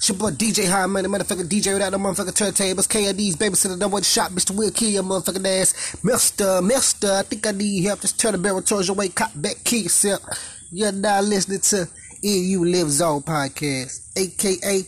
It's 0.00 0.08
your 0.08 0.16
boy 0.16 0.30
DJ 0.30 0.66
High 0.66 0.86
Money, 0.86 1.08
motherfucker 1.08 1.44
DJ 1.46 1.74
without 1.74 1.92
no 1.92 1.98
motherfucking 1.98 2.32
turntables. 2.32 2.88
KID's 2.88 3.36
babysitter, 3.36 3.92
with 3.92 4.02
the 4.02 4.08
shot, 4.08 4.30
Mr. 4.30 4.56
Will 4.56 4.70
kill 4.70 4.88
your 4.88 5.02
motherfucking 5.02 5.60
ass. 5.60 6.02
Mister, 6.02 6.62
mister, 6.62 7.12
I 7.12 7.22
think 7.22 7.46
I 7.46 7.50
need 7.50 7.82
help. 7.84 8.00
Just 8.00 8.18
turn 8.18 8.32
the 8.32 8.38
barrel 8.38 8.62
towards 8.62 8.88
your 8.88 8.96
way, 8.96 9.10
cop 9.10 9.30
back, 9.34 9.56
kill 9.62 9.82
yourself. 9.82 10.22
You're 10.72 10.90
now 10.90 11.20
listening 11.20 11.60
to 11.60 11.86
EU 12.22 12.64
Live 12.64 12.88
Zone 12.88 13.20
Podcast, 13.20 14.16
aka 14.16 14.86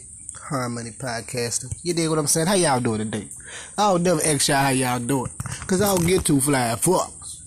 Harmony 0.49 0.93
Podcaster. 0.93 1.71
You 1.83 1.93
dig 1.93 2.09
what 2.09 2.19
I'm 2.19 2.27
saying? 2.27 2.47
How 2.47 2.55
y'all 2.55 2.81
doing 2.81 3.01
today? 3.01 3.29
I 3.77 3.93
don't 3.93 4.05
never 4.05 4.21
ask 4.25 4.49
y'all 4.49 4.63
how 4.63 4.71
y'all 4.71 4.99
doing, 4.99 5.31
cause 5.67 5.83
I 5.83 5.95
don't 5.95 6.07
get 6.07 6.25
too 6.25 6.41
fly 6.41 6.75
fucks. 6.81 7.43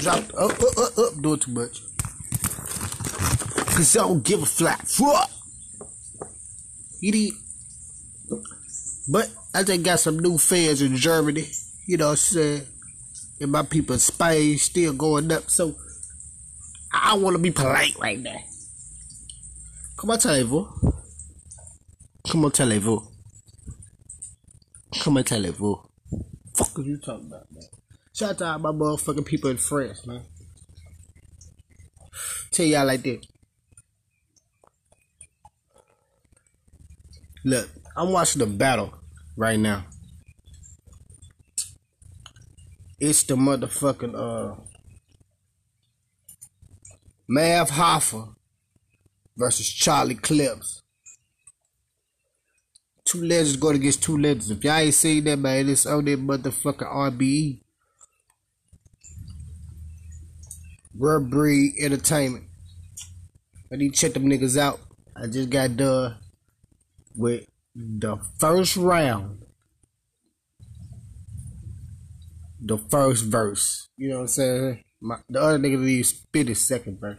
Drop, 0.00 0.24
up, 0.34 0.60
up, 0.60 0.78
up, 0.78 0.98
up, 0.98 1.22
doing 1.22 1.38
too 1.38 1.52
much. 1.52 1.82
Cause 3.78 3.96
I 3.96 4.00
don't 4.00 4.24
give 4.24 4.42
a 4.42 4.44
flat 4.44 4.88
fuck. 4.88 5.30
You 7.00 7.12
did. 7.12 7.32
But 9.08 9.30
I 9.54 9.62
just 9.62 9.84
got 9.84 10.00
some 10.00 10.18
new 10.18 10.36
fans 10.36 10.82
in 10.82 10.96
Germany. 10.96 11.46
You 11.86 11.96
know 11.96 12.06
what 12.06 12.10
I'm 12.10 12.16
saying? 12.16 12.62
And 13.40 13.52
my 13.52 13.62
people 13.62 13.94
in 13.94 14.00
Spain 14.00 14.58
still 14.58 14.94
going 14.94 15.30
up. 15.30 15.48
So 15.48 15.76
I 16.92 17.14
want 17.18 17.36
to 17.36 17.38
be 17.40 17.52
polite 17.52 17.96
right 18.00 18.18
now. 18.18 18.40
Comment 19.96 20.26
allez-vous? 20.26 20.66
Comment 22.28 22.60
allez-vous? 22.60 23.06
Comment 25.00 25.30
allez-vous? 25.30 25.88
Fuck 26.56 26.80
are 26.80 26.82
you 26.82 26.96
talking 26.96 27.28
about, 27.28 27.46
man? 27.52 27.62
Shout 28.12 28.30
out 28.30 28.38
to 28.38 28.46
all 28.46 28.58
my 28.58 28.72
motherfucking 28.72 29.24
people 29.24 29.50
in 29.50 29.56
France, 29.56 30.04
man. 30.04 30.24
Tell 32.50 32.66
y'all 32.66 32.84
like 32.84 33.04
this. 33.04 33.24
Look, 37.44 37.68
I'm 37.96 38.10
watching 38.10 38.40
the 38.40 38.46
battle 38.46 38.94
right 39.36 39.58
now. 39.58 39.84
It's 43.00 43.22
the 43.22 43.34
motherfucking 43.34 44.14
uh 44.14 44.56
Mav 47.28 47.70
Hoffa 47.70 48.34
versus 49.36 49.68
Charlie 49.68 50.16
Clips. 50.16 50.82
Two 53.04 53.22
legends 53.22 53.56
going 53.56 53.76
against 53.76 54.02
two 54.02 54.18
legends. 54.18 54.50
If 54.50 54.64
y'all 54.64 54.76
ain't 54.76 54.94
seen 54.94 55.24
that, 55.24 55.38
man, 55.38 55.68
it's 55.68 55.86
on 55.86 56.04
that 56.06 56.20
motherfucking 56.20 56.92
RBE. 56.92 57.60
Rare 60.98 61.20
Breed 61.20 61.74
Entertainment. 61.78 62.44
I 63.72 63.76
need 63.76 63.94
to 63.94 64.00
check 64.00 64.14
them 64.14 64.24
niggas 64.24 64.58
out. 64.58 64.80
I 65.16 65.26
just 65.26 65.50
got 65.50 65.76
done 65.76 66.16
with 67.16 67.46
the 67.74 68.16
first 68.38 68.76
round. 68.76 69.44
The 72.60 72.78
first 72.78 73.24
verse. 73.24 73.88
You 73.96 74.10
know 74.10 74.16
what 74.16 74.22
I'm 74.22 74.28
saying? 74.28 74.84
My, 75.00 75.16
the 75.28 75.40
other 75.40 75.58
nigga 75.58 75.84
to 75.84 76.04
spit 76.04 76.48
his 76.48 76.66
second 76.66 77.00
verse. 77.00 77.18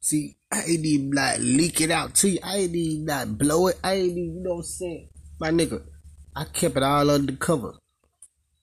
See, 0.00 0.36
I 0.50 0.62
ain't 0.62 0.84
even 0.84 1.12
like 1.12 1.38
leak 1.40 1.80
it 1.80 1.90
out 1.90 2.14
to 2.16 2.30
you. 2.30 2.38
I 2.42 2.56
ain't 2.56 2.74
even 2.74 3.06
like 3.06 3.28
blow 3.38 3.68
it. 3.68 3.78
I 3.84 3.94
ain't 3.94 4.12
even, 4.12 4.36
you 4.36 4.42
know 4.42 4.50
what 4.50 4.56
I'm 4.58 4.64
saying? 4.64 5.08
My 5.38 5.50
nigga, 5.50 5.82
I 6.34 6.44
kept 6.44 6.76
it 6.76 6.82
all 6.82 7.10
under 7.10 7.32
cover. 7.34 7.74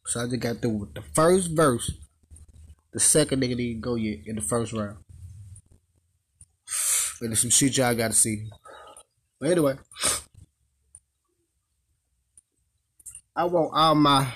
So 0.06 0.22
I 0.22 0.26
just 0.26 0.40
got 0.40 0.58
through 0.58 0.72
with 0.72 0.94
the 0.96 1.04
first 1.14 1.52
verse. 1.52 1.92
The 2.92 3.00
second 3.00 3.44
nigga 3.44 3.56
didn't 3.56 3.82
go 3.82 3.96
yet 3.96 4.20
in 4.26 4.36
the 4.36 4.42
first 4.42 4.74
round. 4.74 4.98
And 7.22 7.32
there's 7.32 7.42
some 7.42 7.50
shit 7.50 7.76
y'all 7.76 7.94
gotta 7.94 8.14
see. 8.14 8.48
But 9.40 9.52
anyway. 9.52 9.76
I 13.36 13.46
want 13.46 13.72
all 13.74 13.96
my 13.96 14.28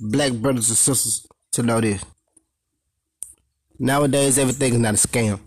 black 0.00 0.32
brothers 0.32 0.68
and 0.68 0.76
sisters 0.76 1.26
to 1.52 1.62
know 1.62 1.80
this. 1.80 2.04
Nowadays, 3.78 4.38
everything 4.38 4.74
is 4.74 4.78
not 4.78 4.94
a 4.94 4.96
scam. 4.96 5.40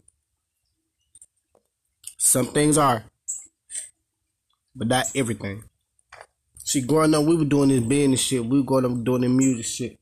Some 2.17 2.47
things 2.47 2.77
are, 2.77 3.03
but 4.75 4.87
not 4.87 5.05
everything. 5.15 5.63
See, 6.57 6.81
growing 6.81 7.13
up, 7.13 7.23
we 7.23 7.37
were 7.37 7.45
doing 7.45 7.69
this 7.69 7.79
business 7.81 8.19
shit. 8.19 8.45
We 8.45 8.61
were 8.61 8.85
up 8.85 9.03
doing 9.03 9.21
the 9.21 9.29
music 9.29 9.65
shit. 9.65 9.99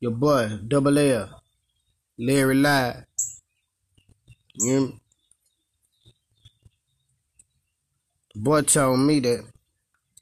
Your 0.00 0.12
boy, 0.12 0.58
Double 0.66 0.98
L, 0.98 1.42
Larry 2.18 2.54
Live. 2.54 3.04
You 4.54 4.80
know? 4.80 4.86
The 4.86 4.92
boy 8.34 8.62
told 8.62 9.00
me 9.00 9.20
that 9.20 9.44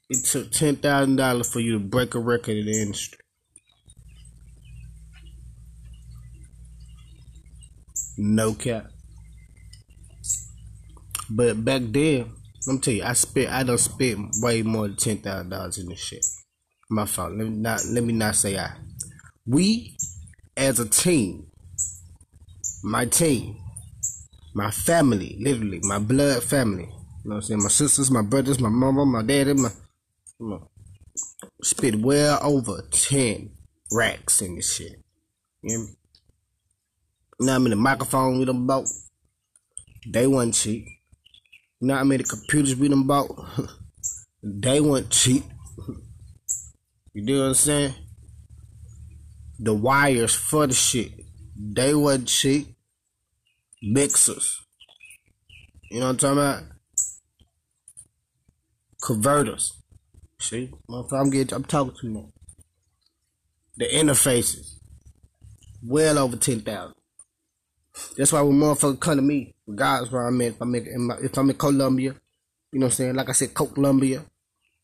it 0.09 0.25
took 0.25 0.51
ten 0.51 0.75
thousand 0.75 1.15
dollars 1.15 1.51
for 1.51 1.59
you 1.59 1.73
to 1.73 1.79
break 1.79 2.15
a 2.15 2.19
record 2.19 2.57
in 2.57 2.65
the 2.65 2.81
industry. 2.81 3.19
No 8.17 8.53
cap. 8.53 8.87
But 11.29 11.63
back 11.63 11.81
then, 11.87 12.33
let 12.67 12.73
me 12.73 12.79
tell 12.79 12.93
you, 12.93 13.03
I 13.03 13.13
spent 13.13 13.49
I 13.51 13.63
don't 13.63 13.77
spend 13.77 14.31
way 14.41 14.63
more 14.63 14.87
than 14.87 14.97
ten 14.97 15.17
thousand 15.19 15.49
dollars 15.49 15.77
in 15.77 15.87
this 15.87 15.99
shit. 15.99 16.25
My 16.89 17.05
fault. 17.05 17.31
Let 17.31 17.47
me 17.47 17.57
not 17.57 17.81
let 17.89 18.03
me 18.03 18.13
not 18.13 18.35
say 18.35 18.57
I. 18.57 18.73
We 19.45 19.95
as 20.57 20.79
a 20.79 20.87
team, 20.87 21.47
my 22.83 23.05
team, 23.05 23.57
my 24.53 24.71
family, 24.71 25.37
literally, 25.39 25.79
my 25.83 25.99
blood 25.99 26.43
family. 26.43 26.89
You 27.23 27.29
know 27.29 27.35
what 27.35 27.35
I'm 27.35 27.41
saying? 27.41 27.63
My 27.63 27.69
sisters, 27.69 28.11
my 28.11 28.21
brothers, 28.21 28.59
my 28.59 28.69
mama, 28.69 29.05
my 29.05 29.21
daddy, 29.21 29.53
my, 29.53 29.69
my 30.39 30.57
spent 31.61 32.01
well 32.01 32.39
over 32.41 32.81
ten 32.91 33.51
racks 33.91 34.41
in 34.41 34.55
this 34.55 34.75
shit. 34.75 35.01
You 35.61 35.77
know 35.77 35.85
you 37.41 37.47
know 37.47 37.53
how 37.53 37.59
many 37.59 37.75
microphones 37.75 38.37
we 38.37 38.45
done 38.45 38.67
bought? 38.67 38.87
They 40.07 40.27
wasn't 40.27 40.53
cheap. 40.53 40.85
You 41.79 41.87
know 41.87 41.95
how 41.95 42.03
the 42.03 42.23
computers 42.23 42.75
we 42.75 42.87
done 42.87 43.07
bought? 43.07 43.31
they 44.43 44.79
weren't 44.79 45.09
cheap. 45.09 45.43
You 47.13 47.25
know 47.25 47.39
what 47.41 47.47
I'm 47.47 47.53
saying? 47.55 47.93
The 49.59 49.73
wires 49.73 50.33
for 50.33 50.65
the 50.65 50.73
shit, 50.73 51.11
they 51.57 51.93
wasn't 51.93 52.29
cheap. 52.29 52.67
Mixers. 53.81 54.61
You 55.89 55.99
know 55.99 56.05
what 56.05 56.11
I'm 56.11 56.17
talking 56.17 56.37
about? 56.37 56.63
Converters. 59.01 59.73
See? 60.39 60.71
I'm 60.89 61.29
getting 61.29 61.55
I'm 61.55 61.63
talking 61.63 61.93
too 61.99 62.09
much. 62.09 62.25
The 63.77 63.85
interfaces. 63.85 64.75
Well 65.83 66.17
over 66.19 66.37
ten 66.37 66.61
thousand. 66.61 66.95
That's 68.17 68.31
why 68.31 68.41
when 68.41 68.59
motherfuckers 68.59 68.99
come 68.99 69.15
to 69.17 69.21
me, 69.21 69.55
regardless 69.67 70.11
where 70.11 70.27
I'm 70.27 70.39
at, 70.41 70.47
if 70.47 70.61
I'm 70.61 70.75
in, 70.75 71.11
if 71.21 71.37
I'm 71.37 71.49
in 71.49 71.57
Columbia, 71.57 72.15
you 72.71 72.79
know 72.79 72.85
what 72.85 72.93
I'm 72.93 72.95
saying? 72.95 73.15
Like 73.15 73.29
I 73.29 73.33
said, 73.33 73.53
Columbia 73.53 74.23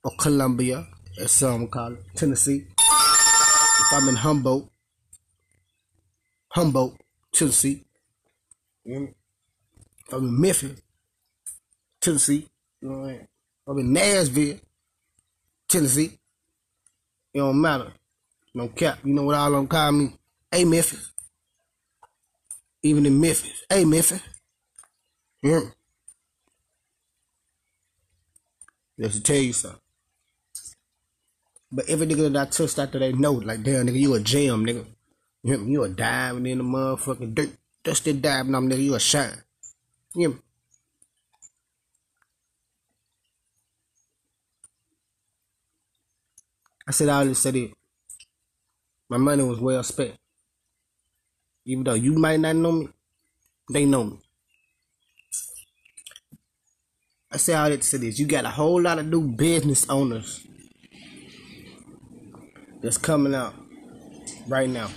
or 0.04 0.12
Columbia, 0.20 0.88
as 1.20 1.32
some 1.32 1.68
call 1.68 1.94
it, 1.94 2.00
Tennessee. 2.16 2.66
If 2.80 3.94
I'm 3.94 4.10
in 4.10 4.16
Humboldt, 4.16 4.70
Humboldt, 6.50 6.98
Tennessee. 7.32 7.86
You 8.84 9.14
if 10.06 10.14
I'm 10.14 10.24
in 10.26 10.42
Memphis, 10.42 10.82
Tennessee. 12.02 12.48
You 12.82 12.90
know 12.90 12.98
what 13.00 13.10
I 13.10 13.12
mean? 13.12 13.28
I'm 13.68 13.80
in 13.80 13.94
Nashville, 13.94 14.60
Tennessee. 15.68 16.18
It 17.34 17.40
don't 17.40 17.60
matter. 17.60 17.92
No 18.54 18.70
cap. 18.70 19.00
You 19.04 19.14
know 19.14 19.24
what 19.24 19.36
all 19.36 19.52
them 19.52 19.68
call 19.68 19.92
me? 19.92 20.14
Hey, 20.52 20.64
Memphis 20.64 21.12
even 22.88 23.06
in 23.06 23.20
Memphis. 23.20 23.66
Hey, 23.70 23.86
Memphis. 23.86 24.22
Yeah. 25.44 25.62
Just 29.00 29.18
to 29.18 29.24
tell 29.24 29.36
you 29.38 29.54
something. 29.54 29.80
But 31.72 31.90
every 31.90 32.08
nigga 32.08 32.32
that 32.32 32.48
I 32.48 32.50
touched 32.50 32.80
after 32.80 32.98
they 32.98 33.12
know, 33.12 33.34
like, 33.34 33.62
damn, 33.64 33.86
nigga, 33.86 34.00
you 34.00 34.14
a 34.14 34.20
jam, 34.20 34.66
nigga. 34.66 34.86
You, 35.44 35.66
you 35.66 35.84
a 35.84 35.90
diamond 35.90 36.48
in 36.48 36.58
the 36.60 36.64
motherfucking 36.64 37.36
dirt. 37.36 37.50
That's 37.84 38.00
the 38.00 38.14
diamond 38.14 38.56
on 38.56 38.70
nigga, 38.70 38.84
you 38.84 38.96
a 38.96 39.00
shine. 39.00 39.44
You 40.16 40.42
I 46.88 46.92
said 46.92 47.10
I 47.10 47.20
always 47.20 47.38
said 47.38 47.56
it. 47.56 47.72
My 49.10 49.18
money 49.18 49.44
was 49.44 49.60
well 49.60 49.84
spent. 49.84 50.16
Even 51.66 51.84
though 51.84 51.96
you 51.96 52.14
might 52.14 52.40
not 52.40 52.56
know 52.56 52.72
me, 52.72 52.90
they 53.72 53.86
know 53.86 54.06
me. 54.06 54.20
I 57.32 57.38
say 57.38 57.54
all 57.54 57.70
that 57.70 57.82
to 57.82 57.98
this. 57.98 58.20
You 58.20 58.26
got 58.26 58.46
a 58.46 58.50
whole 58.50 58.82
lot 58.82 59.00
of 59.00 59.08
new 59.08 59.28
business 59.28 59.86
owners 59.90 60.48
that's 62.82 62.98
coming 62.98 63.36
out 63.36 63.54
right 64.48 64.70
now. 64.70 64.90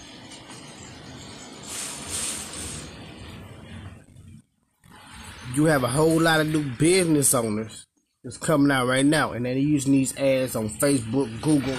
you 5.54 5.64
have 5.64 5.82
a 5.82 5.88
whole 5.88 6.20
lot 6.20 6.40
of 6.40 6.46
new 6.46 6.62
business 6.78 7.34
owners 7.34 7.86
that's 8.22 8.36
coming 8.36 8.70
out 8.70 8.86
right 8.86 9.04
now, 9.04 9.32
and 9.32 9.46
they're 9.46 9.54
using 9.56 9.92
these 9.92 10.16
ads 10.16 10.56
on 10.56 10.68
Facebook, 10.68 11.40
Google, 11.40 11.76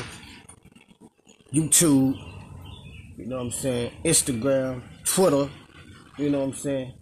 YouTube, 1.54 2.18
you 3.18 3.26
know 3.28 3.38
what 3.38 3.46
I'm 3.46 3.52
saying, 3.52 3.92
Instagram, 4.04 4.82
Twitter, 5.06 5.50
you 6.18 6.30
know 6.30 6.40
what 6.40 6.46
I'm 6.46 6.54
saying, 6.54 6.94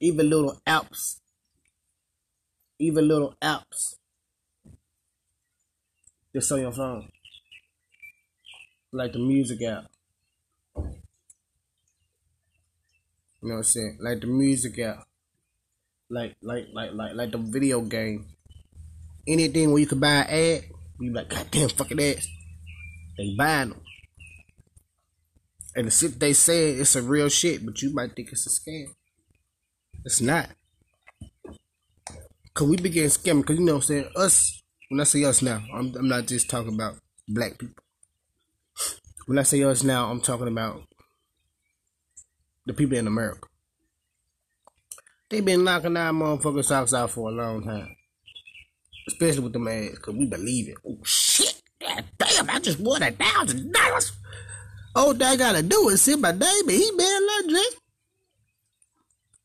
even 0.00 0.30
little 0.30 0.60
apps, 0.66 1.20
even 2.78 3.08
little 3.08 3.34
apps 3.42 3.96
that's 6.32 6.52
on 6.52 6.60
your 6.60 6.72
phone, 6.72 7.08
like 8.92 9.12
the 9.12 9.18
music 9.18 9.62
app. 9.62 9.84
You 13.40 13.50
know 13.50 13.54
what 13.54 13.58
I'm 13.58 13.64
saying? 13.64 13.98
Like 14.00 14.20
the 14.20 14.26
music 14.26 14.78
app. 14.80 15.04
Like 16.10 16.34
like 16.42 16.66
like 16.72 16.92
like 16.92 17.14
like 17.14 17.30
the 17.30 17.38
video 17.38 17.80
game. 17.82 18.26
Anything 19.28 19.70
where 19.70 19.80
you 19.80 19.86
could 19.86 20.00
buy 20.00 20.08
an 20.08 20.26
ad, 20.30 20.64
you 20.98 21.12
like, 21.12 21.28
goddamn 21.28 21.68
fucking 21.68 22.00
ads. 22.00 22.26
They 23.18 23.34
buying 23.36 23.70
them. 23.70 23.80
And 25.76 25.86
the 25.86 25.90
shit 25.90 26.18
they 26.18 26.32
say 26.32 26.70
it's 26.70 26.96
a 26.96 27.02
real 27.02 27.28
shit, 27.28 27.64
but 27.64 27.80
you 27.82 27.92
might 27.94 28.16
think 28.16 28.30
it's 28.32 28.46
a 28.46 28.50
scam. 28.50 28.86
It's 30.04 30.20
not. 30.20 30.48
Cause 32.54 32.68
we 32.68 32.76
began 32.76 33.06
scamming, 33.06 33.46
cause 33.46 33.58
you 33.58 33.64
know 33.64 33.74
what 33.74 33.82
I'm 33.82 33.86
saying? 33.86 34.08
Us, 34.16 34.62
when 34.88 35.00
I 35.00 35.04
say 35.04 35.22
us 35.24 35.42
now, 35.42 35.62
I'm, 35.72 35.94
I'm 35.94 36.08
not 36.08 36.26
just 36.26 36.50
talking 36.50 36.74
about 36.74 36.96
black 37.28 37.58
people. 37.58 37.84
When 39.26 39.38
I 39.38 39.42
say 39.42 39.62
us 39.62 39.84
now, 39.84 40.10
I'm 40.10 40.20
talking 40.20 40.48
about 40.48 40.82
the 42.66 42.72
people 42.72 42.96
in 42.96 43.06
America. 43.06 43.46
They've 45.28 45.44
been 45.44 45.62
knocking 45.62 45.96
our 45.96 46.12
motherfucking 46.12 46.64
socks 46.64 46.94
out 46.94 47.10
for 47.10 47.28
a 47.28 47.32
long 47.32 47.62
time. 47.62 47.94
Especially 49.08 49.40
with 49.40 49.54
them 49.54 49.66
ads, 49.66 49.98
cause 49.98 50.14
we 50.14 50.26
believe 50.26 50.68
it. 50.68 50.76
Oh 50.86 50.98
shit! 51.02 51.60
God 51.80 52.04
damn, 52.18 52.50
I 52.50 52.60
just 52.60 52.78
won 52.78 53.02
a 53.02 53.10
thousand 53.10 53.72
dollars. 53.72 54.12
All 54.94 55.22
I 55.22 55.36
gotta 55.36 55.62
do 55.62 55.88
is 55.88 56.02
send 56.02 56.20
my 56.20 56.32
name 56.32 56.68
and 56.68 56.70
email 56.70 57.28
address. 57.40 57.76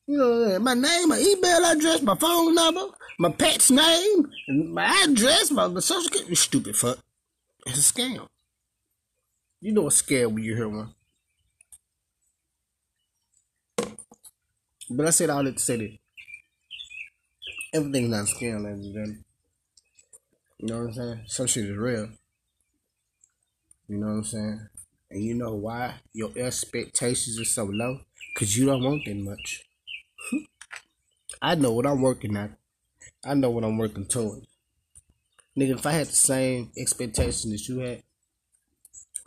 You 0.06 0.18
know, 0.18 0.56
uh, 0.56 0.60
my 0.60 0.74
name, 0.74 1.08
my 1.08 1.18
email 1.18 1.66
address, 1.66 2.02
my 2.02 2.16
phone 2.16 2.54
number, 2.54 2.88
my 3.20 3.32
pet's 3.32 3.72
name, 3.72 4.30
my 4.50 5.06
address, 5.06 5.50
my 5.50 5.68
social 5.80 6.02
security. 6.04 6.36
Stupid 6.36 6.76
fuck. 6.76 6.98
It's 7.66 7.90
a 7.90 7.94
scam. 7.94 8.28
You 9.62 9.72
know 9.72 9.88
a 9.88 9.90
scam 9.90 10.34
when 10.34 10.44
you 10.44 10.56
hear 10.56 10.68
one. 10.68 10.94
But 14.90 15.08
I 15.08 15.12
said 15.12 15.30
all 15.30 15.44
that 15.46 15.56
to 15.56 15.64
say 15.64 15.78
that 15.78 15.98
everything's 17.74 18.10
not 18.10 18.24
a 18.30 18.34
scam, 18.34 18.66
ladies 18.66 18.86
and 18.86 18.94
gentlemen. 18.94 19.24
You 20.64 20.70
know 20.70 20.80
what 20.80 20.88
I'm 20.88 20.94
saying? 20.94 21.22
Some 21.26 21.48
shit 21.48 21.66
is 21.66 21.76
real. 21.76 22.08
You 23.90 23.98
know 23.98 24.08
what 24.08 24.14
I'm 24.14 24.24
saying? 24.24 24.68
And 25.12 25.22
you 25.22 25.34
know 25.34 25.56
why 25.56 25.96
your 26.14 26.32
expectations 26.38 27.38
are 27.38 27.44
so 27.44 27.66
low? 27.66 28.00
Because 28.34 28.56
you 28.56 28.68
don't 28.68 28.82
want 28.82 29.04
that 29.04 29.18
much. 29.18 29.62
I 31.42 31.56
know 31.56 31.74
what 31.74 31.86
I'm 31.86 32.02
working 32.02 32.38
at. 32.38 32.52
I 33.26 33.34
know 33.34 33.50
what 33.50 33.66
I'm 33.66 33.78
working 33.78 34.06
towards. 34.06 34.48
Nigga, 35.60 35.80
if 35.80 35.86
I 35.86 35.92
had 35.92 36.08
the 36.08 36.16
same 36.16 36.72
expectation 36.78 37.52
that 37.52 37.68
you 37.68 37.80
had, 37.80 38.04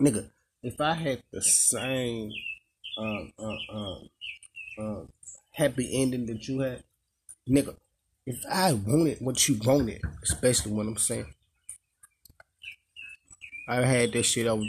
nigga, 0.00 0.30
if 0.62 0.80
I 0.80 0.94
had 0.94 1.22
the 1.34 1.42
same 1.42 2.32
um, 2.96 3.32
uh, 3.38 3.74
um, 3.74 4.08
um, 4.78 5.08
happy 5.52 6.00
ending 6.00 6.24
that 6.28 6.48
you 6.48 6.60
had, 6.60 6.82
nigga, 7.46 7.76
if 8.26 8.44
I 8.50 8.72
wanted 8.72 9.18
what 9.20 9.48
you 9.48 9.58
wanted, 9.64 10.02
especially 10.22 10.72
what 10.72 10.86
I'm 10.86 10.96
saying, 10.96 11.32
I 13.68 13.76
had 13.76 14.12
that 14.12 14.24
shit 14.24 14.46
over 14.46 14.64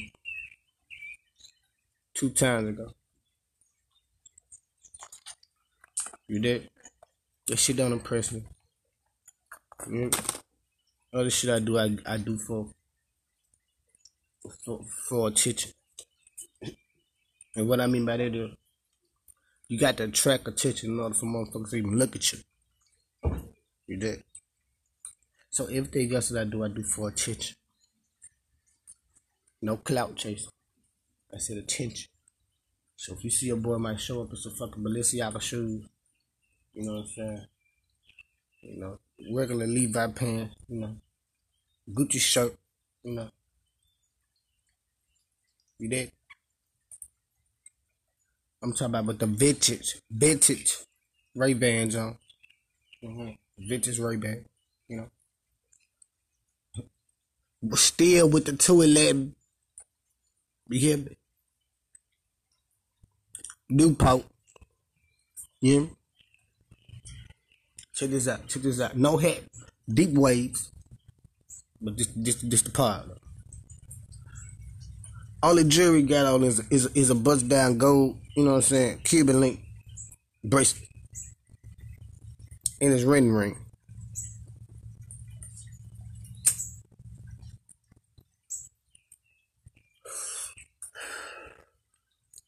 two 2.13 2.29
times 2.29 2.69
ago. 2.69 2.91
You 6.27 6.39
did? 6.39 6.69
That 7.47 7.57
shit 7.57 7.77
don't 7.77 7.93
impress 7.93 8.31
me. 8.31 8.43
You 9.89 10.11
Other 11.13 11.29
shit 11.29 11.49
I 11.49 11.59
do, 11.59 11.79
I, 11.79 11.97
I 12.05 12.17
do 12.17 12.37
for, 12.37 12.69
for 14.63 14.81
for 15.07 15.27
attention. 15.29 15.71
And 17.55 17.67
what 17.67 17.81
I 17.81 17.87
mean 17.87 18.05
by 18.05 18.17
that 18.17 18.35
is, 18.35 18.51
you 19.67 19.79
got 19.79 19.97
to 19.97 20.03
attract 20.03 20.47
attention 20.47 20.91
in 20.91 20.99
order 20.99 21.15
for 21.15 21.25
motherfuckers 21.25 21.71
to 21.71 21.75
even 21.77 21.97
look 21.97 22.15
at 22.15 22.33
you. 22.33 22.39
You 23.87 23.97
did. 23.97 24.23
So 25.49 25.65
everything 25.65 26.13
else 26.13 26.29
that 26.29 26.41
I 26.41 26.43
do, 26.43 26.63
I 26.63 26.67
do 26.67 26.83
for 26.83 27.07
attention. 27.07 27.55
No 29.61 29.77
clout 29.77 30.15
chase. 30.15 30.47
I 31.33 31.37
said 31.37 31.57
attention. 31.57 32.09
So 32.95 33.13
if 33.13 33.23
you 33.23 33.29
see 33.29 33.49
a 33.49 33.55
boy 33.55 33.77
might 33.77 33.99
show 33.99 34.21
up 34.21 34.29
in 34.29 34.35
some 34.35 34.53
fucking 34.53 34.83
Balenciaga 34.83 35.41
shoes, 35.41 35.85
you 36.73 36.83
know 36.83 36.93
what 36.93 37.01
I'm 37.01 37.07
saying? 37.07 37.45
You 38.61 38.79
know, 38.79 38.99
regular 39.33 39.65
Levi 39.65 40.07
pants, 40.07 40.55
you 40.67 40.79
know, 40.79 40.95
Gucci 41.91 42.19
shirt, 42.19 42.55
you 43.03 43.13
know. 43.13 43.29
You 45.79 45.89
did? 45.89 46.11
I'm 48.61 48.73
talking 48.73 48.87
about 48.87 49.05
with 49.05 49.19
the 49.19 49.27
vintage, 49.27 50.01
vintage 50.09 50.77
Ray 51.35 51.53
Bans 51.53 51.95
on. 51.95 52.17
Mm-hmm. 53.03 53.29
Vintage 53.57 53.99
Ray 53.99 54.17
Ban, 54.17 54.45
you 54.87 54.97
know. 54.97 55.09
But 57.61 57.79
still 57.79 58.29
with 58.29 58.45
the 58.45 58.53
211. 58.53 59.35
You 60.69 60.79
hear 60.79 60.97
me? 60.97 61.17
New 63.69 63.87
Newport. 63.89 64.25
Yeah. 65.61 65.85
Check 67.93 68.11
this 68.11 68.27
out. 68.27 68.47
Check 68.47 68.61
this 68.61 68.79
out. 68.79 68.95
No 68.95 69.17
hat. 69.17 69.43
Deep 69.91 70.11
waves. 70.11 70.71
But 71.81 71.97
this 71.97 72.07
this 72.15 72.35
this 72.41 72.61
the 72.61 72.69
part. 72.69 73.05
All 75.41 75.55
the 75.55 75.63
jewelry 75.63 76.03
got 76.03 76.25
on 76.25 76.43
is 76.43 76.59
is 76.69 76.87
is 76.95 77.09
a 77.09 77.15
bust 77.15 77.47
down 77.47 77.77
gold, 77.77 78.17
you 78.35 78.43
know 78.43 78.51
what 78.51 78.57
I'm 78.57 78.61
saying, 78.63 79.01
Cuban 79.03 79.39
link 79.39 79.59
bracelet. 80.43 80.86
And 82.79 82.91
his 82.91 83.03
ring 83.03 83.31
ring. 83.31 83.57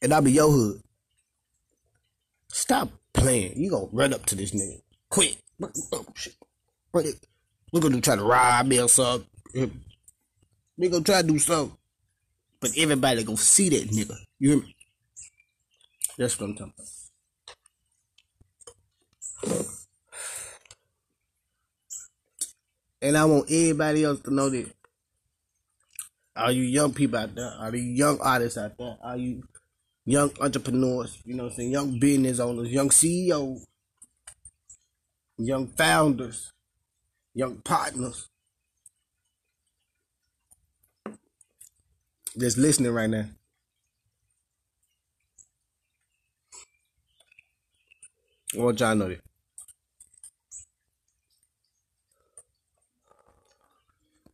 And 0.01 0.13
I'll 0.13 0.21
be 0.21 0.31
your 0.31 0.49
hood. 0.49 0.81
Stop 2.47 2.89
playing. 3.13 3.57
You 3.57 3.71
gonna 3.71 3.87
run 3.91 4.13
up 4.13 4.25
to 4.27 4.35
this 4.35 4.51
nigga. 4.51 4.81
Quick. 5.09 5.37
Oh, 5.91 6.05
shit. 6.15 6.35
We're 6.93 7.81
gonna 7.81 7.99
try 7.99 8.15
to 8.15 8.23
rob 8.23 8.67
me 8.67 8.79
or 8.79 8.87
something. 8.87 9.27
We 10.77 10.89
gonna 10.89 11.03
try 11.03 11.21
to 11.21 11.27
do 11.27 11.39
something. 11.39 11.75
But 12.61 12.77
everybody 12.77 13.23
gonna 13.23 13.37
see 13.37 13.69
that 13.69 13.89
nigga. 13.89 14.15
You 14.37 14.49
hear 14.49 14.59
me? 14.59 14.75
That's 16.17 16.39
what 16.39 16.49
I'm 16.49 16.55
talking 16.55 16.73
about. 19.43 19.65
And 23.01 23.17
I 23.17 23.25
want 23.25 23.49
everybody 23.49 24.03
else 24.03 24.19
to 24.21 24.33
know 24.33 24.49
that. 24.49 24.71
All 26.35 26.51
you 26.51 26.63
young 26.63 26.93
people 26.93 27.19
out 27.19 27.35
there, 27.35 27.53
all 27.59 27.75
you 27.75 27.81
young 27.81 28.19
artists 28.21 28.57
out 28.57 28.77
there, 28.77 28.97
all 29.03 29.17
you 29.17 29.43
young 30.05 30.31
entrepreneurs, 30.39 31.17
you 31.25 31.35
know 31.35 31.43
what 31.43 31.51
I'm 31.51 31.55
saying, 31.57 31.71
young 31.71 31.99
business 31.99 32.39
owners, 32.39 32.71
young 32.71 32.91
CEOs, 32.91 33.65
young 35.37 35.67
founders, 35.67 36.51
young 37.33 37.57
partners. 37.57 38.29
Just 42.37 42.57
listening 42.57 42.91
right 42.91 43.09
now. 43.09 43.25
I 48.55 48.57
want 48.57 48.79
y'all 48.79 48.95
know 48.95 49.09
that. 49.09 49.28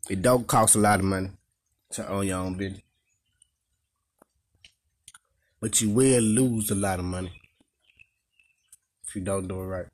It 0.08 0.22
don't 0.22 0.46
cost 0.46 0.76
a 0.76 0.80
lot 0.80 1.00
of 1.00 1.06
money 1.06 1.32
to 1.92 2.08
own 2.08 2.28
your 2.28 2.40
own 2.40 2.56
business. 2.56 2.82
But 5.60 5.82
you 5.82 5.90
will 5.90 6.22
lose 6.22 6.70
a 6.70 6.76
lot 6.76 7.00
of 7.00 7.06
money 7.06 7.32
if 9.08 9.16
you 9.16 9.22
don't 9.22 9.48
do 9.48 9.62
it 9.62 9.66
right. 9.66 9.88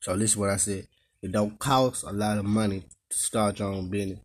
So 0.00 0.14
listen 0.14 0.40
what 0.40 0.50
I 0.50 0.56
said. 0.56 0.88
It 1.22 1.30
don't 1.30 1.56
cost 1.58 2.02
a 2.02 2.12
lot 2.12 2.38
of 2.38 2.44
money 2.44 2.80
to 2.80 3.16
start 3.16 3.60
your 3.60 3.68
own 3.68 3.88
business. 3.88 4.18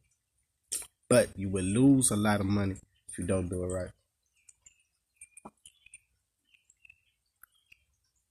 But 1.07 1.29
you 1.37 1.49
will 1.49 1.63
lose 1.63 2.09
a 2.09 2.15
lot 2.15 2.39
of 2.39 2.47
money 2.47 2.75
if 3.07 3.19
you 3.19 3.25
don't 3.25 3.47
do 3.47 3.63
it 3.63 3.67
right. 3.67 3.91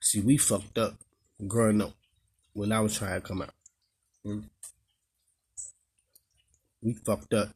See, 0.01 0.21
we 0.21 0.37
fucked 0.37 0.79
up 0.79 0.95
growing 1.47 1.81
up 1.81 1.93
when 2.55 2.73
I 2.73 2.81
was 2.81 2.99
trying 2.99 3.21
to 3.21 3.27
come 3.27 3.43
out. 3.43 3.55
Mm. 4.25 4.45
We 6.83 6.95
fucked 6.95 7.33
up. 7.35 7.49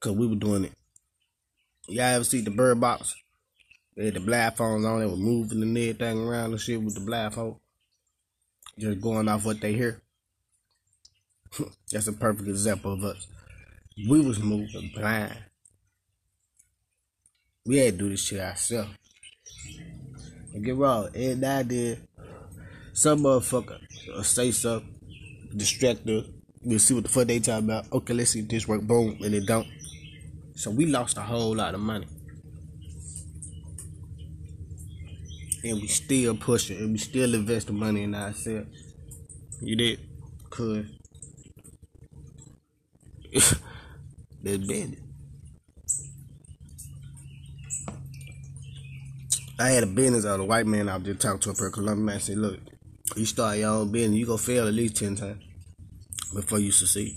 Cause 0.00 0.12
we 0.12 0.26
were 0.26 0.36
doing 0.36 0.64
it. 0.64 0.72
Y'all 1.88 2.04
ever 2.04 2.24
see 2.24 2.40
the 2.40 2.50
bird 2.50 2.80
box? 2.80 3.14
They 3.96 4.06
had 4.06 4.14
the 4.14 4.20
blindfolds 4.20 4.88
on, 4.88 5.00
they 5.00 5.06
were 5.06 5.16
moving 5.16 5.62
and 5.62 5.76
everything 5.76 6.18
around 6.18 6.52
and 6.52 6.60
shit 6.60 6.80
with 6.80 6.94
the 6.94 7.00
black 7.00 7.34
blindfold. 7.34 7.60
Just 8.78 9.00
going 9.00 9.28
off 9.28 9.44
what 9.44 9.60
they 9.60 9.74
hear. 9.74 10.00
That's 11.92 12.06
a 12.06 12.12
perfect 12.12 12.48
example 12.48 12.94
of 12.94 13.04
us. 13.04 13.26
We 14.08 14.20
was 14.20 14.38
moving 14.38 14.90
blind. 14.94 15.36
We 17.66 17.76
had 17.78 17.98
to 17.98 18.04
do 18.04 18.08
this 18.10 18.24
shit 18.24 18.40
ourselves. 18.40 18.90
Get 20.62 20.76
wrong, 20.76 21.08
and 21.14 21.44
I 21.44 21.62
did. 21.62 22.06
Some 22.92 23.20
motherfucker 23.20 23.78
uh, 24.14 24.22
say 24.22 24.50
something, 24.50 24.94
distract 25.56 26.08
us. 26.08 26.26
We'll 26.62 26.78
see 26.78 26.94
what 26.94 27.04
the 27.04 27.08
fuck 27.08 27.26
they 27.26 27.40
talking 27.40 27.64
about. 27.64 27.90
Okay, 27.92 28.12
let's 28.14 28.30
see 28.30 28.40
if 28.40 28.48
this 28.48 28.68
work. 28.68 28.82
Boom, 28.82 29.18
and 29.22 29.34
it 29.34 29.46
don't. 29.46 29.66
So 30.54 30.70
we 30.70 30.86
lost 30.86 31.16
a 31.16 31.22
whole 31.22 31.56
lot 31.56 31.74
of 31.74 31.80
money. 31.80 32.06
And 35.62 35.80
we 35.80 35.88
still 35.88 36.36
pushing 36.36 36.78
and 36.78 36.92
we 36.92 36.98
still 36.98 37.34
investing 37.34 37.78
money 37.78 38.02
in 38.02 38.14
ourselves. 38.14 38.68
You 39.60 39.76
did? 39.76 40.00
Cause 40.48 40.86
bad. 44.42 44.96
I 49.58 49.68
had 49.70 49.82
a 49.82 49.86
business 49.86 50.24
of 50.24 50.40
a 50.40 50.44
white 50.44 50.66
man 50.66 50.88
I 50.88 50.98
just 50.98 51.20
talking 51.20 51.40
to 51.40 51.50
a 51.50 51.54
per 51.54 51.70
Columbia 51.70 52.04
man 52.04 52.20
said, 52.20 52.38
look, 52.38 52.58
you 53.16 53.26
start 53.26 53.58
your 53.58 53.70
own 53.70 53.90
business, 53.90 54.18
you 54.18 54.26
gonna 54.26 54.38
fail 54.38 54.68
at 54.68 54.74
least 54.74 54.96
ten 54.96 55.16
times 55.16 55.42
before 56.34 56.58
you 56.58 56.72
succeed. 56.72 57.16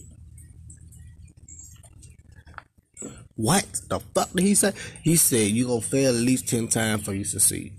What 3.35 3.65
the 3.89 3.99
fuck 3.99 4.31
did 4.33 4.43
he 4.43 4.55
say? 4.55 4.73
He 5.01 5.15
said 5.15 5.51
you 5.51 5.67
gonna 5.67 5.81
fail 5.81 6.15
at 6.15 6.21
least 6.21 6.47
ten 6.47 6.67
times 6.67 7.01
before 7.01 7.15
you 7.15 7.23
succeed. 7.23 7.73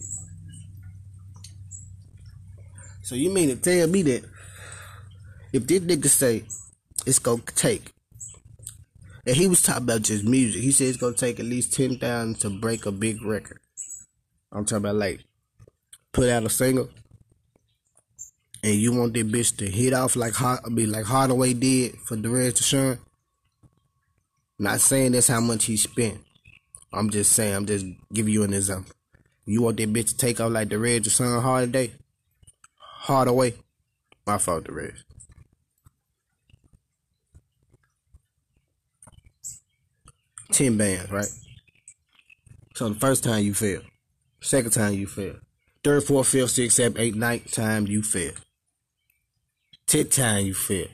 So 3.02 3.14
you 3.14 3.30
mean 3.30 3.50
to 3.50 3.56
tell 3.56 3.86
me 3.86 4.02
that 4.02 4.24
if 5.52 5.66
this 5.66 5.80
nigga 5.80 6.08
say 6.08 6.44
it's 7.06 7.18
gonna 7.18 7.42
take, 7.54 7.92
and 9.26 9.36
he 9.36 9.46
was 9.46 9.62
talking 9.62 9.84
about 9.84 10.02
just 10.02 10.24
music, 10.24 10.62
he 10.62 10.72
said 10.72 10.88
it's 10.88 10.96
gonna 10.96 11.14
take 11.14 11.38
at 11.38 11.46
least 11.46 11.72
ten 11.72 11.98
thousand 11.98 12.40
to 12.40 12.50
break 12.50 12.86
a 12.86 12.92
big 12.92 13.22
record. 13.22 13.60
I'm 14.50 14.64
talking 14.64 14.78
about 14.78 14.96
like 14.96 15.24
put 16.12 16.28
out 16.28 16.44
a 16.44 16.50
single, 16.50 16.88
and 18.64 18.76
you 18.76 18.94
want 18.94 19.12
that 19.12 19.30
bitch 19.30 19.58
to 19.58 19.70
hit 19.70 19.92
off 19.92 20.16
like 20.16 20.32
mean 20.70 20.90
like 20.90 21.04
Hardaway 21.04 21.52
did 21.52 21.98
for 21.98 22.16
Derez 22.16 22.54
De'Shon. 22.54 22.98
Not 24.58 24.80
saying 24.80 25.12
that's 25.12 25.28
how 25.28 25.42
much 25.42 25.66
he 25.66 25.76
spent. 25.76 26.18
I'm 26.90 27.10
just 27.10 27.32
saying, 27.32 27.54
I'm 27.54 27.66
just 27.66 27.84
giving 28.10 28.32
you 28.32 28.42
an 28.42 28.54
example. 28.54 28.94
You 29.44 29.60
want 29.60 29.76
that 29.76 29.92
bitch 29.92 30.08
to 30.08 30.16
take 30.16 30.40
off 30.40 30.50
like 30.50 30.70
the 30.70 30.76
Derez 30.76 31.00
De'Shon 31.00 31.42
Holiday? 31.42 31.92
Hardaway? 32.78 33.50
Hardaway? 33.50 33.54
My 34.26 34.38
fault, 34.38 34.64
Derez. 34.64 34.96
Ten 40.52 40.78
bands, 40.78 41.10
right? 41.10 41.28
So 42.76 42.88
the 42.88 42.94
first 42.94 43.24
time 43.24 43.44
you 43.44 43.52
fail. 43.52 43.82
Second 44.40 44.70
time 44.70 44.94
you 44.94 45.06
fail. 45.06 45.36
Third, 45.82 46.04
fourth, 46.04 46.28
fifth, 46.28 46.52
sixth, 46.52 46.76
seventh, 46.76 46.98
eighth, 46.98 47.16
ninth 47.16 47.52
time 47.52 47.86
you 47.86 48.02
fail. 48.02 48.32
Tenth 49.86 50.10
time 50.10 50.46
you 50.46 50.54
fail. 50.54 50.88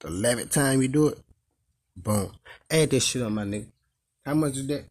The 0.00 0.08
eleventh 0.08 0.50
time 0.50 0.82
you 0.82 0.88
do 0.88 1.08
it, 1.08 1.18
Boom. 1.96 2.32
Add 2.70 2.90
that 2.90 3.00
shit 3.00 3.22
on 3.22 3.34
my 3.34 3.44
nigga. 3.44 3.66
How 4.24 4.34
much 4.34 4.56
is 4.56 4.66
that? 4.68 4.84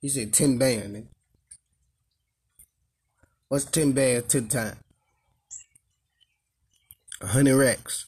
He 0.00 0.08
said 0.08 0.32
10 0.32 0.58
band, 0.58 0.96
nigga. 0.96 1.06
What's 3.48 3.64
10 3.66 3.92
band 3.92 4.28
10 4.28 4.48
times? 4.48 4.76
100 7.20 7.56
racks. 7.56 8.06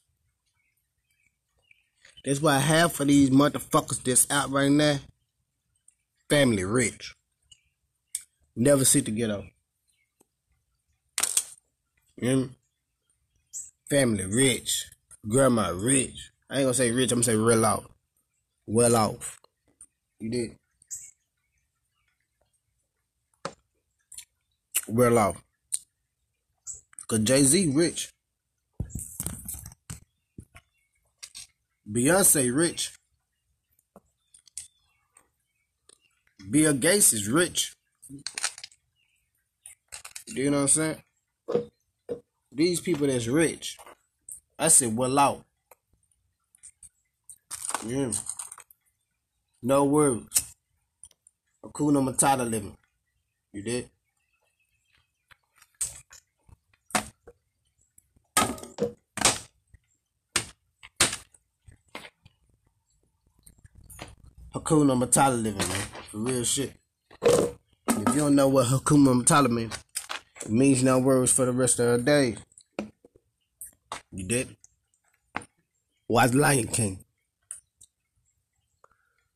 That's 2.25 2.43
why 2.43 2.59
half 2.59 3.01
of 3.01 3.09
these 3.09 3.31
motherfuckers 3.31 4.03
that's 4.03 4.31
out 4.31 4.51
right 4.51 4.71
now, 4.71 4.99
family 6.29 6.65
rich. 6.65 7.15
Never 8.55 8.85
see 8.85 9.01
the 9.01 9.11
ghetto. 9.11 9.47
You 12.17 12.37
know 12.37 12.49
Family 13.91 14.25
rich. 14.25 14.87
Grandma 15.27 15.71
rich. 15.75 16.31
I 16.51 16.57
ain't 16.57 16.65
gonna 16.65 16.75
say 16.75 16.91
rich, 16.91 17.13
I'm 17.13 17.17
gonna 17.17 17.25
say 17.25 17.37
real 17.37 17.65
out 17.65 17.91
well 18.69 18.97
off. 18.97 19.41
You 20.21 20.31
did. 20.31 20.57
Well 24.87 25.19
off. 25.19 25.43
Cause 27.09 27.21
Jay 27.21 27.43
Z 27.43 27.73
rich. 27.75 28.11
Beyonce 31.91 32.55
rich. 32.55 32.93
Bill 36.51 36.75
Gates 36.75 37.15
is 37.15 37.29
rich. 37.29 37.75
Do 40.27 40.35
you 40.35 40.51
know 40.51 40.59
what 40.59 40.63
I'm 40.63 40.69
saying? 40.69 41.03
These 42.51 42.81
people 42.81 43.07
that's 43.07 43.27
rich. 43.27 43.77
I 44.59 44.69
said 44.69 44.97
well 44.97 45.19
out. 45.19 45.45
Yeah. 47.87 48.13
No 49.63 49.85
words. 49.85 50.55
Hakuna 51.65 52.03
Matata 52.03 52.49
living. 52.49 52.77
You 53.53 53.63
did? 53.63 53.91
Hakuna 64.55 64.97
Matata 64.97 65.43
living, 65.43 65.59
man. 65.59 65.87
For 66.11 66.19
real 66.19 66.45
shit. 66.45 66.73
If 67.23 68.15
you 68.15 68.21
don't 68.21 68.35
know 68.35 68.49
what 68.49 68.67
Hakuna 68.67 69.23
Matata 69.23 69.51
means, 69.51 69.75
it 70.49 70.55
means 70.55 70.83
no 70.83 70.99
words 70.99 71.31
for 71.31 71.45
the 71.45 71.53
rest 71.53 71.79
of 71.79 71.99
the 71.99 71.99
day. 72.03 72.37
You 74.11 74.25
did? 74.27 74.57
Watch 76.09 76.33
Lion 76.33 76.69
King. 76.69 77.05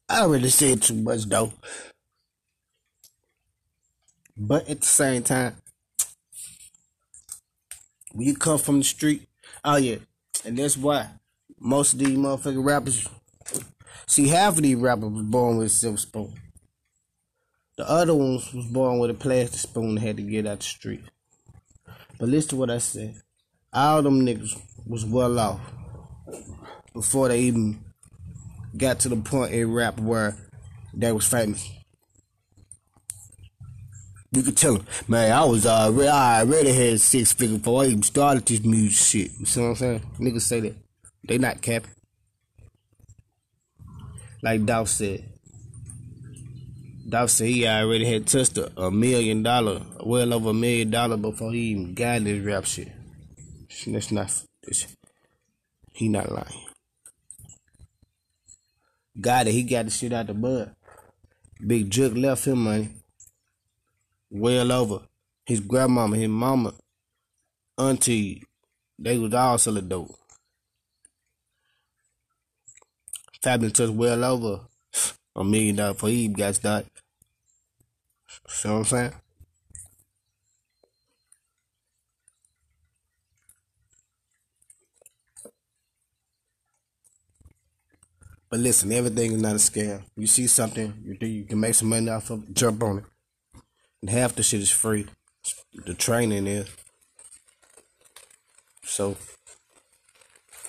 I 0.08 0.20
don't 0.20 0.30
really 0.30 0.48
say 0.48 0.74
too 0.76 0.94
much 0.94 1.24
though. 1.26 1.52
But 4.38 4.70
at 4.70 4.80
the 4.80 4.86
same 4.86 5.22
time, 5.22 5.56
when 8.12 8.26
you 8.26 8.34
come 8.34 8.56
from 8.56 8.78
the 8.78 8.84
street, 8.84 9.28
oh 9.66 9.76
yeah, 9.76 9.96
and 10.46 10.56
that's 10.56 10.78
why 10.78 11.10
most 11.60 11.92
of 11.92 11.98
these 11.98 12.16
motherfucking 12.16 12.64
rappers, 12.64 13.06
see, 14.06 14.28
half 14.28 14.56
of 14.56 14.62
these 14.62 14.76
rappers 14.76 15.10
was 15.10 15.24
born 15.24 15.58
with 15.58 15.72
silver 15.72 15.98
spoon. 15.98 16.32
The 17.76 17.88
other 17.88 18.14
ones 18.14 18.52
was 18.52 18.66
born 18.66 18.98
with 18.98 19.10
a 19.10 19.14
plastic 19.14 19.60
spoon 19.60 19.96
had 19.96 20.18
to 20.18 20.22
get 20.22 20.46
out 20.46 20.58
the 20.58 20.64
street. 20.64 21.02
But 22.18 22.28
listen 22.28 22.50
to 22.50 22.56
what 22.56 22.70
I 22.70 22.78
said. 22.78 23.20
All 23.72 24.02
them 24.02 24.26
niggas 24.26 24.60
was 24.86 25.04
well 25.06 25.38
off 25.38 25.60
before 26.92 27.28
they 27.28 27.40
even 27.40 27.82
got 28.76 29.00
to 29.00 29.08
the 29.08 29.16
point 29.16 29.52
in 29.52 29.72
rap 29.72 29.98
where 29.98 30.36
they 30.92 31.12
was 31.12 31.26
famous. 31.26 31.70
You 34.32 34.42
could 34.42 34.56
tell 34.56 34.80
man, 35.08 35.32
I 35.32 35.44
was 35.44 35.66
already, 35.66 36.08
I 36.08 36.40
already 36.40 36.72
had 36.72 37.00
six 37.00 37.32
figures 37.32 37.58
before 37.58 37.82
I 37.82 37.86
even 37.86 38.02
started 38.02 38.46
this 38.46 38.62
music 38.64 38.92
shit. 38.96 39.30
You 39.38 39.46
see 39.46 39.60
what 39.60 39.68
I'm 39.68 39.76
saying? 39.76 40.02
Niggas 40.18 40.42
say 40.42 40.60
that. 40.60 40.76
They 41.26 41.38
not 41.38 41.60
capping. 41.62 41.90
Like 44.42 44.64
Dolph 44.64 44.88
said. 44.88 45.31
Dolph 47.12 47.28
said 47.28 47.48
he 47.48 47.68
already 47.68 48.06
had 48.06 48.26
touched 48.26 48.56
a, 48.56 48.72
a 48.80 48.90
million 48.90 49.42
dollar, 49.42 49.82
well 50.02 50.32
over 50.32 50.48
a 50.48 50.54
million 50.54 50.88
dollar 50.88 51.18
before 51.18 51.52
he 51.52 51.58
even 51.72 51.92
got 51.92 52.24
this 52.24 52.42
rap 52.42 52.64
shit. 52.64 52.88
That's 53.86 54.10
not, 54.10 54.32
that's, 54.62 54.86
he 55.92 56.08
not 56.08 56.32
lying. 56.32 56.66
Got 59.20 59.48
it. 59.48 59.52
He 59.52 59.62
got 59.62 59.84
the 59.84 59.90
shit 59.90 60.14
out 60.14 60.28
the 60.28 60.32
bud. 60.32 60.74
Big 61.66 61.90
Jerk 61.90 62.14
left 62.14 62.46
him 62.46 62.64
money. 62.64 62.88
Well 64.30 64.72
over. 64.72 65.00
His 65.44 65.60
grandmama, 65.60 66.16
his 66.16 66.30
mama, 66.30 66.72
auntie, 67.76 68.42
they 68.98 69.18
was 69.18 69.34
all 69.34 69.58
selling 69.58 69.86
dope. 69.86 70.16
Fabian 73.42 73.70
touched 73.70 73.92
well 73.92 74.24
over 74.24 74.60
a 75.36 75.44
million 75.44 75.76
dollars 75.76 75.98
for 75.98 76.08
he 76.08 76.28
got 76.28 76.54
started. 76.54 76.88
See 78.48 78.68
what 78.68 78.76
I'm 78.76 78.84
saying? 78.84 79.12
But 88.50 88.60
listen, 88.60 88.92
everything 88.92 89.32
is 89.32 89.40
not 89.40 89.52
a 89.52 89.58
scam. 89.58 90.02
You 90.14 90.26
see 90.26 90.46
something, 90.46 90.92
you 91.04 91.14
think 91.14 91.32
you 91.32 91.44
can 91.44 91.58
make 91.58 91.74
some 91.74 91.88
money 91.88 92.10
off 92.10 92.28
of 92.28 92.42
it, 92.42 92.54
jump 92.54 92.82
on 92.82 92.98
it. 92.98 93.04
And 94.02 94.10
half 94.10 94.34
the 94.34 94.42
shit 94.42 94.60
is 94.60 94.70
free. 94.70 95.06
The 95.86 95.94
training 95.94 96.46
is. 96.46 96.68
So, 98.84 99.16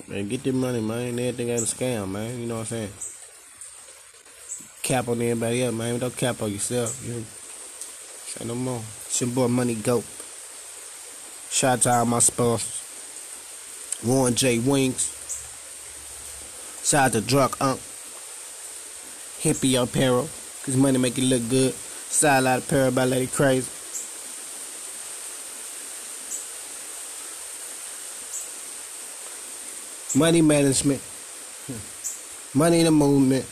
man, 0.08 0.30
get 0.30 0.46
your 0.46 0.56
money, 0.56 0.80
man. 0.80 1.20
Everything 1.20 1.50
ain't 1.50 1.62
a 1.62 1.66
scam, 1.66 2.10
man. 2.10 2.40
You 2.40 2.46
know 2.46 2.60
what 2.60 2.72
I'm 2.72 2.88
saying? 2.88 2.94
Cap 4.82 5.10
on 5.10 5.22
anybody 5.22 5.64
else, 5.64 5.76
man. 5.76 6.00
Don't 6.00 6.16
cap 6.16 6.42
on 6.42 6.52
yourself. 6.54 7.06
You 7.06 7.16
know? 7.16 7.24
Say 8.34 8.46
no 8.46 8.56
more. 8.56 8.82
It's 9.06 9.22
your 9.22 9.30
boy 9.30 9.48
Money 9.48 9.76
Goat. 9.76 10.04
Shout 11.52 11.78
out 11.78 11.82
to 11.84 11.92
all 11.92 12.06
my 12.06 12.20
sponsors. 12.20 12.82
Warren 14.04 14.34
J. 14.34 14.60
Wings. 14.60 15.10
Shout 16.84 17.06
out 17.06 17.12
to 17.14 17.22
Drunk 17.22 17.62
Unk. 17.62 17.80
Hippie 19.40 19.82
Apparel. 19.82 20.28
Cause 20.64 20.76
money 20.78 20.98
make 20.98 21.18
it 21.18 21.24
look 21.26 21.48
good. 21.50 21.74
Style 21.74 22.48
out 22.48 22.60
apparel 22.64 22.92
by 22.92 23.06
Lady 23.06 23.28
Crazy. 23.28 23.70
Money 30.18 30.42
management. 30.42 31.02
Hmm. 31.68 32.58
Money 32.58 32.80
in 32.80 32.86
the 32.86 32.92
movement. 32.92 33.46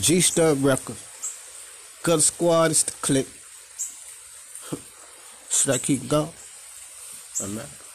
G 0.00 0.20
Stud 0.20 0.62
Records. 0.62 1.04
Gut 2.02 2.22
Squad 2.22 2.70
is 2.70 2.84
the 2.84 2.92
click. 2.92 3.26
Should 5.50 5.74
I 5.74 5.78
keep 5.78 6.08
going? 6.08 6.30
Not. 7.40 7.87